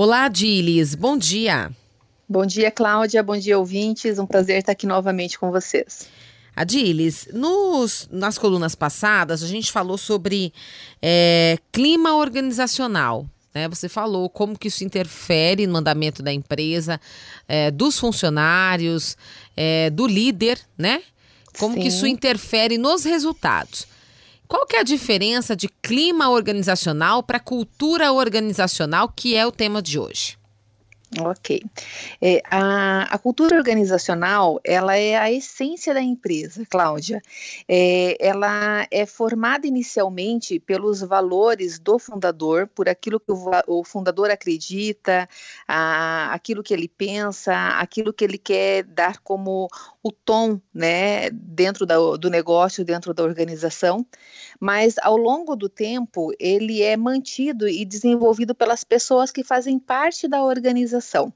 Olá, 0.00 0.28
Dilis, 0.28 0.94
bom 0.94 1.18
dia. 1.18 1.72
Bom 2.28 2.46
dia, 2.46 2.70
Cláudia, 2.70 3.20
bom 3.20 3.36
dia, 3.36 3.58
ouvintes. 3.58 4.20
Um 4.20 4.26
prazer 4.26 4.60
estar 4.60 4.70
aqui 4.70 4.86
novamente 4.86 5.36
com 5.36 5.50
vocês. 5.50 6.06
Adilis, 6.54 7.26
nos, 7.32 8.08
nas 8.08 8.38
colunas 8.38 8.76
passadas 8.76 9.42
a 9.42 9.46
gente 9.48 9.72
falou 9.72 9.98
sobre 9.98 10.52
é, 11.02 11.58
clima 11.72 12.14
organizacional. 12.14 13.26
Né? 13.52 13.68
Você 13.70 13.88
falou 13.88 14.30
como 14.30 14.56
que 14.56 14.68
isso 14.68 14.84
interfere 14.84 15.66
no 15.66 15.78
andamento 15.78 16.22
da 16.22 16.32
empresa, 16.32 17.00
é, 17.48 17.68
dos 17.68 17.98
funcionários, 17.98 19.16
é, 19.56 19.90
do 19.90 20.06
líder, 20.06 20.60
né? 20.78 21.02
Como 21.58 21.74
Sim. 21.74 21.80
que 21.80 21.88
isso 21.88 22.06
interfere 22.06 22.78
nos 22.78 23.02
resultados. 23.02 23.88
Qual 24.48 24.64
que 24.64 24.76
é 24.76 24.80
a 24.80 24.82
diferença 24.82 25.54
de 25.54 25.68
clima 25.68 26.30
organizacional 26.30 27.22
para 27.22 27.38
cultura 27.38 28.10
organizacional, 28.10 29.12
que 29.14 29.36
é 29.36 29.46
o 29.46 29.52
tema 29.52 29.82
de 29.82 29.98
hoje? 29.98 30.38
Ok. 31.16 31.62
É, 32.20 32.42
a, 32.44 33.14
a, 33.14 33.18
cultura 33.18 33.56
organizacional, 33.56 34.60
ela 34.62 34.94
é 34.94 35.16
a 35.16 35.32
essência 35.32 35.94
da 35.94 36.02
empresa, 36.02 36.66
Cláudia. 36.68 37.22
É, 37.66 38.14
ela 38.20 38.86
é 38.90 39.06
formada 39.06 39.66
inicialmente 39.66 40.60
pelos 40.60 41.00
valores 41.00 41.78
do 41.78 41.98
fundador, 41.98 42.68
por 42.74 42.90
aquilo 42.90 43.18
que 43.18 43.32
o, 43.32 43.50
o 43.66 43.84
fundador 43.84 44.30
acredita, 44.30 45.26
a, 45.66 46.30
aquilo 46.34 46.62
que 46.62 46.74
ele 46.74 46.88
pensa, 46.88 47.54
aquilo 47.78 48.12
que 48.12 48.24
ele 48.24 48.36
quer 48.36 48.84
dar 48.84 49.18
como 49.20 49.66
o 50.02 50.12
tom 50.12 50.60
né, 50.74 51.30
dentro 51.30 51.86
da, 51.86 51.96
do 52.18 52.28
negócio, 52.28 52.84
dentro 52.84 53.14
da 53.14 53.22
organização. 53.22 54.04
Mas, 54.60 54.96
ao 55.00 55.16
longo 55.16 55.56
do 55.56 55.70
tempo, 55.70 56.32
ele 56.38 56.82
é 56.82 56.98
mantido 56.98 57.66
e 57.66 57.82
desenvolvido 57.84 58.54
pelas 58.54 58.84
pessoas 58.84 59.32
que 59.32 59.42
fazem 59.42 59.78
parte 59.78 60.28
da 60.28 60.42
organização 60.42 60.97
organização. 60.98 61.32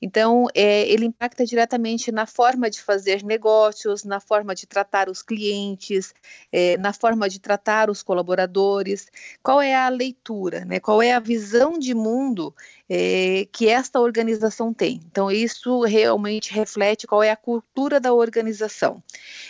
Então, 0.00 0.46
é, 0.54 0.88
ele 0.88 1.06
impacta 1.06 1.44
diretamente 1.44 2.12
na 2.12 2.24
forma 2.24 2.70
de 2.70 2.80
fazer 2.80 3.24
negócios, 3.24 4.04
na 4.04 4.20
forma 4.20 4.54
de 4.54 4.64
tratar 4.64 5.08
os 5.08 5.22
clientes, 5.22 6.14
é, 6.52 6.76
na 6.78 6.92
forma 6.92 7.28
de 7.28 7.40
tratar 7.40 7.90
os 7.90 8.00
colaboradores. 8.00 9.10
Qual 9.42 9.60
é 9.60 9.74
a 9.74 9.88
leitura, 9.88 10.64
né? 10.64 10.78
qual 10.78 11.02
é 11.02 11.12
a 11.12 11.18
visão 11.18 11.78
de 11.78 11.94
mundo 11.94 12.54
é, 12.88 13.48
que 13.50 13.68
esta 13.68 13.98
organização 14.00 14.72
tem? 14.72 15.00
Então, 15.10 15.32
isso 15.32 15.82
realmente 15.82 16.54
reflete 16.54 17.06
qual 17.06 17.22
é 17.22 17.32
a 17.32 17.36
cultura 17.36 17.98
da 17.98 18.12
organização. 18.12 19.02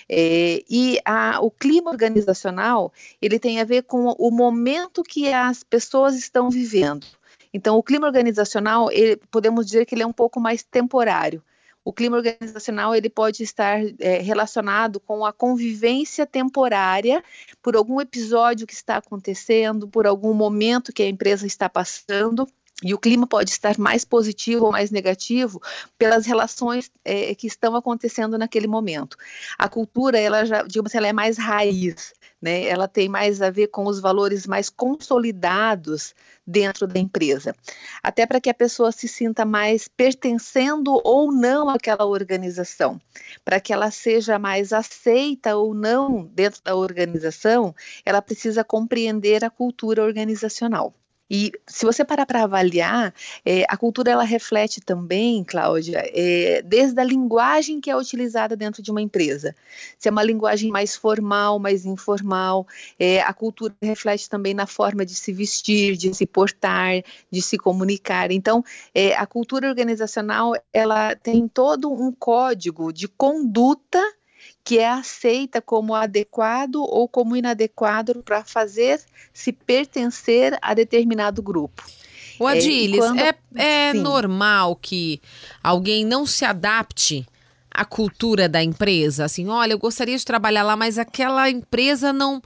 É, 0.09 0.65
e 0.69 0.98
a, 1.05 1.41
o 1.43 1.50
clima 1.50 1.91
organizacional, 1.91 2.91
ele 3.20 3.39
tem 3.39 3.61
a 3.61 3.65
ver 3.65 3.83
com 3.83 4.15
o 4.19 4.31
momento 4.31 5.03
que 5.03 5.31
as 5.31 5.62
pessoas 5.62 6.17
estão 6.17 6.48
vivendo. 6.48 7.06
Então, 7.53 7.77
o 7.77 7.83
clima 7.83 8.07
organizacional, 8.07 8.91
ele, 8.91 9.17
podemos 9.31 9.67
dizer 9.67 9.87
que 9.87 9.95
ele 9.95 10.03
é 10.03 10.07
um 10.07 10.13
pouco 10.13 10.41
mais 10.41 10.63
temporário. 10.63 11.43
O 11.85 11.93
clima 11.93 12.19
organizacional 12.19 12.95
ele 12.95 13.09
pode 13.09 13.43
estar 13.43 13.81
é, 13.99 14.19
relacionado 14.19 15.01
com 15.01 15.25
a 15.25 15.33
convivência 15.33 16.27
temporária 16.27 17.25
por 17.63 17.75
algum 17.75 17.99
episódio 17.99 18.67
que 18.67 18.75
está 18.75 18.99
acontecendo, 18.99 19.89
por 19.89 20.07
algum 20.07 20.35
momento 20.35 20.93
que 20.93 21.03
a 21.03 21.09
empresa 21.09 21.47
está 21.47 21.67
passando. 21.67 22.47
E 22.83 22.95
o 22.95 22.98
clima 22.98 23.27
pode 23.27 23.51
estar 23.51 23.77
mais 23.77 24.05
positivo 24.05 24.67
ou 24.67 24.73
mais 24.73 24.93
negativo 24.93 25.61
pelas 25.98 26.27
relações 26.27 26.89
é, 27.05 27.34
que 27.34 27.48
estão 27.48 27.75
acontecendo 27.75 28.39
naquele 28.39 28.69
momento. 28.69 29.17
A 29.59 29.69
cultura, 29.69 30.17
ela 30.17 30.45
já, 30.45 30.62
digamos, 30.62 30.95
ela 30.95 31.09
é 31.09 31.12
mais 31.12 31.37
raiz, 31.37 32.12
né? 32.41 32.67
Ela 32.69 32.87
tem 32.87 33.09
mais 33.09 33.43
a 33.43 33.51
ver 33.51 33.67
com 33.67 33.84
os 33.87 33.99
valores 33.99 34.47
mais 34.47 34.71
consolidados 34.71 36.15
dentro 36.47 36.87
da 36.87 37.01
empresa, 37.01 37.53
até 38.01 38.25
para 38.25 38.41
que 38.41 38.49
a 38.49 38.55
pessoa 38.55 38.93
se 38.93 39.09
sinta 39.09 39.45
mais 39.45 39.89
pertencendo 39.89 41.01
ou 41.05 41.33
não 41.33 41.69
àquela 41.69 42.06
organização, 42.06 43.01
para 43.45 43.61
que 43.61 43.73
ela 43.73 43.91
seja 43.91 44.39
mais 44.39 44.73
aceita 44.73 45.56
ou 45.56 45.75
não 45.75 46.25
dentro 46.33 46.62
da 46.62 46.77
organização, 46.77 47.75
ela 48.05 48.22
precisa 48.22 48.62
compreender 48.62 49.45
a 49.45 49.50
cultura 49.50 50.03
organizacional. 50.03 50.95
E 51.31 51.53
se 51.66 51.84
você 51.84 52.05
parar 52.05 52.27
para 52.27 52.44
avaliar, 52.44 53.15
é, 53.44 53.65
a 53.69 53.77
cultura 53.77 54.11
ela 54.11 54.25
reflete 54.25 54.81
também, 54.81 55.44
Cláudia, 55.44 56.03
é, 56.15 56.62
desde 56.62 56.99
a 57.00 57.05
linguagem 57.05 57.81
que 57.81 57.91
é 57.91 57.97
utilizada 57.97 58.56
dentro 58.56 58.83
de 58.83 58.91
uma 58.91 59.03
empresa. 59.03 59.55
Se 59.99 60.09
é 60.09 60.11
uma 60.11 60.22
linguagem 60.22 60.71
mais 60.71 60.97
formal, 60.97 61.59
mais 61.59 61.84
informal, 61.84 62.66
é, 62.99 63.21
a 63.21 63.33
cultura 63.33 63.75
reflete 63.83 64.28
também 64.28 64.55
na 64.55 64.66
forma 64.66 65.05
de 65.05 65.15
se 65.15 65.33
vestir, 65.33 65.97
de 65.97 66.15
se 66.15 66.27
portar, 66.27 67.03
de 67.31 67.43
se 67.43 67.59
comunicar. 67.59 68.31
Então, 68.31 68.65
é, 68.95 69.15
a 69.15 69.27
cultura 69.27 69.69
organizacional 69.69 70.55
ela 70.72 71.15
tem 71.15 71.47
todo 71.47 71.93
um 71.93 72.12
código 72.12 72.93
de 72.93 73.06
conduta 73.06 74.03
que 74.69 74.79
é 74.79 74.87
aceita 74.87 75.62
como 75.62 75.95
adequado 75.95 76.83
ou 76.83 77.09
como 77.09 77.34
inadequado 77.34 78.23
para 78.23 78.45
fazer 78.45 79.01
se 79.33 79.51
pertencer 79.51 80.59
a 80.61 80.75
determinado 80.75 81.41
grupo. 81.41 81.83
O 82.39 82.47
Adilis, 82.47 82.99
é, 82.99 82.99
quando... 82.99 83.19
é, 83.19 83.34
é 83.89 83.93
normal 83.95 84.77
que 84.77 85.23
alguém 85.62 86.05
não 86.05 86.27
se 86.27 86.45
adapte 86.45 87.27
à 87.71 87.83
cultura 87.83 88.47
da 88.47 88.62
empresa? 88.62 89.25
Assim, 89.25 89.49
olha, 89.49 89.73
eu 89.73 89.78
gostaria 89.78 90.19
de 90.19 90.25
trabalhar 90.25 90.65
lá, 90.65 90.77
mas 90.77 90.99
aquela 90.99 91.49
empresa 91.49 92.12
não 92.12 92.43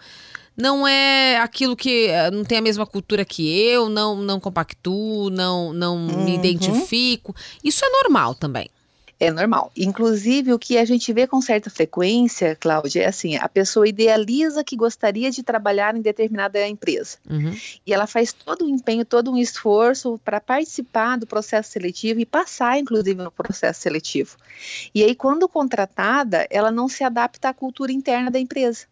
não 0.57 0.87
é 0.87 1.39
aquilo 1.39 1.75
que 1.75 2.07
eh, 2.07 2.31
não 2.31 2.45
tem 2.45 2.59
a 2.59 2.63
mesma 2.63 2.87
cultura 2.87 3.25
que 3.25 3.51
eu, 3.51 3.89
não 3.89 4.23
não 4.23 4.39
compactuo, 4.39 5.29
não 5.29 5.73
não 5.73 5.97
uhum. 5.97 6.25
me 6.25 6.37
identifico. 6.37 7.35
Isso 7.65 7.85
é 7.85 7.89
normal 7.89 8.37
também. 8.37 8.71
É 9.23 9.31
normal. 9.31 9.71
Inclusive, 9.77 10.53
o 10.53 10.59
que 10.59 10.77
a 10.77 10.85
gente 10.85 11.13
vê 11.13 11.29
com 11.29 11.41
certa 11.41 11.71
frequência, 11.71 12.57
Cláudia, 12.57 13.05
é 13.05 13.07
assim: 13.07 13.37
a 13.37 13.49
pessoa 13.49 13.87
idealiza 13.87 14.65
que 14.65 14.75
gostaria 14.75 15.31
de 15.31 15.45
trabalhar 15.45 15.95
em 15.95 16.01
determinada 16.01 16.67
empresa. 16.67 17.19
Uhum. 17.31 17.57
E 17.87 17.95
ela 17.95 18.09
faz 18.09 18.33
todo 18.33 18.65
o 18.65 18.69
empenho, 18.69 19.05
todo 19.05 19.31
um 19.31 19.39
esforço 19.39 20.21
para 20.25 20.41
participar 20.41 21.19
do 21.19 21.25
processo 21.25 21.71
seletivo 21.71 22.19
e 22.19 22.27
passar, 22.27 22.81
inclusive, 22.81 23.23
no 23.23 23.31
processo 23.31 23.81
seletivo. 23.81 24.37
E 24.93 25.05
aí, 25.05 25.15
quando 25.15 25.49
contratada, 25.49 26.45
ela 26.51 26.73
não 26.73 26.89
se 26.89 27.05
adapta 27.05 27.51
à 27.51 27.55
cultura 27.55 27.93
interna 27.93 28.29
da 28.29 28.41
empresa 28.41 28.92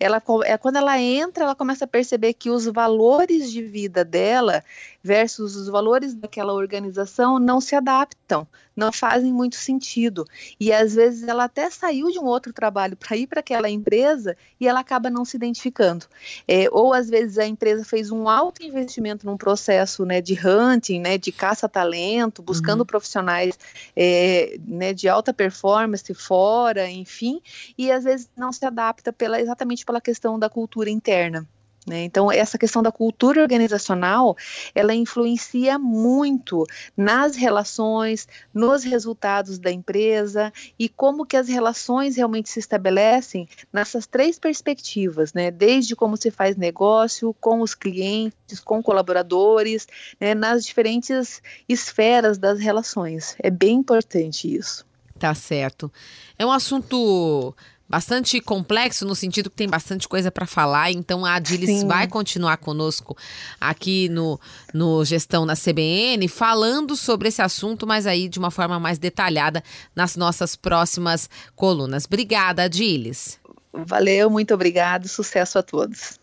ela 0.00 0.22
é 0.44 0.56
quando 0.56 0.76
ela 0.76 1.00
entra, 1.00 1.44
ela 1.44 1.54
começa 1.54 1.84
a 1.84 1.88
perceber 1.88 2.34
que 2.34 2.50
os 2.50 2.66
valores 2.66 3.50
de 3.50 3.62
vida 3.62 4.04
dela 4.04 4.62
versus 5.02 5.56
os 5.56 5.68
valores 5.68 6.14
daquela 6.14 6.52
organização 6.52 7.38
não 7.38 7.60
se 7.60 7.74
adaptam, 7.74 8.46
não 8.76 8.92
fazem 8.92 9.32
muito 9.32 9.56
sentido. 9.56 10.24
E 10.60 10.72
às 10.72 10.94
vezes 10.94 11.26
ela 11.26 11.44
até 11.44 11.68
saiu 11.70 12.10
de 12.10 12.18
um 12.18 12.26
outro 12.26 12.52
trabalho 12.52 12.96
para 12.96 13.16
ir 13.16 13.26
para 13.26 13.40
aquela 13.40 13.68
empresa 13.68 14.36
e 14.60 14.68
ela 14.68 14.80
acaba 14.80 15.10
não 15.10 15.24
se 15.24 15.36
identificando. 15.36 16.06
É, 16.46 16.68
ou 16.70 16.92
às 16.92 17.08
vezes 17.08 17.38
a 17.38 17.46
empresa 17.46 17.84
fez 17.84 18.10
um 18.10 18.28
alto 18.28 18.62
investimento 18.62 19.26
num 19.26 19.36
processo 19.36 20.04
né, 20.04 20.20
de 20.20 20.38
hunting, 20.46 21.00
né, 21.00 21.18
de 21.18 21.32
caça-talento, 21.32 22.42
buscando 22.42 22.80
uhum. 22.80 22.86
profissionais 22.86 23.58
é, 23.96 24.58
né, 24.64 24.92
de 24.92 25.08
alta 25.08 25.32
performance 25.32 26.12
fora, 26.14 26.88
enfim, 26.88 27.40
e 27.76 27.90
às 27.90 28.04
vezes 28.04 28.28
não 28.36 28.52
se 28.52 28.64
adapta 28.64 29.12
pela, 29.12 29.40
exatamente 29.40 29.84
pela 29.88 30.02
questão 30.02 30.38
da 30.38 30.50
cultura 30.50 30.90
interna. 30.90 31.48
Né? 31.86 32.04
Então, 32.04 32.30
essa 32.30 32.58
questão 32.58 32.82
da 32.82 32.92
cultura 32.92 33.40
organizacional, 33.40 34.36
ela 34.74 34.94
influencia 34.94 35.78
muito 35.78 36.66
nas 36.94 37.34
relações, 37.34 38.28
nos 38.52 38.84
resultados 38.84 39.58
da 39.58 39.72
empresa 39.72 40.52
e 40.78 40.86
como 40.86 41.24
que 41.24 41.34
as 41.34 41.48
relações 41.48 42.16
realmente 42.16 42.50
se 42.50 42.60
estabelecem 42.60 43.48
nessas 43.72 44.06
três 44.06 44.38
perspectivas, 44.38 45.32
né? 45.32 45.50
Desde 45.50 45.96
como 45.96 46.18
se 46.18 46.30
faz 46.30 46.56
negócio 46.56 47.34
com 47.40 47.62
os 47.62 47.74
clientes, 47.74 48.60
com 48.62 48.82
colaboradores, 48.82 49.88
né? 50.20 50.34
nas 50.34 50.66
diferentes 50.66 51.40
esferas 51.66 52.36
das 52.36 52.60
relações. 52.60 53.34
É 53.38 53.50
bem 53.50 53.76
importante 53.76 54.54
isso. 54.54 54.86
Tá 55.18 55.34
certo. 55.34 55.90
É 56.38 56.44
um 56.44 56.52
assunto 56.52 57.56
bastante 57.88 58.40
complexo 58.40 59.06
no 59.06 59.14
sentido 59.14 59.48
que 59.48 59.56
tem 59.56 59.68
bastante 59.68 60.06
coisa 60.06 60.30
para 60.30 60.46
falar. 60.46 60.90
Então 60.90 61.24
a 61.24 61.34
Adilis 61.34 61.82
vai 61.84 62.06
continuar 62.06 62.58
conosco 62.58 63.16
aqui 63.60 64.08
no, 64.08 64.38
no 64.74 65.04
Gestão 65.04 65.46
na 65.46 65.54
CBN, 65.54 66.28
falando 66.28 66.96
sobre 66.96 67.28
esse 67.28 67.40
assunto, 67.40 67.86
mas 67.86 68.06
aí 68.06 68.28
de 68.28 68.38
uma 68.38 68.50
forma 68.50 68.78
mais 68.78 68.98
detalhada 68.98 69.62
nas 69.94 70.16
nossas 70.16 70.54
próximas 70.54 71.30
colunas. 71.56 72.04
Obrigada, 72.04 72.64
Adilis. 72.64 73.38
Valeu, 73.72 74.28
muito 74.28 74.52
obrigado, 74.54 75.08
sucesso 75.08 75.58
a 75.58 75.62
todos. 75.62 76.18